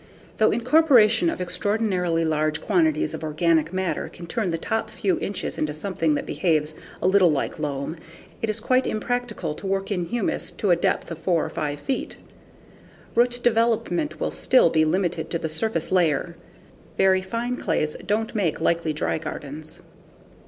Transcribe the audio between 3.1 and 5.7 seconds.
of organic matter can turn the top few inches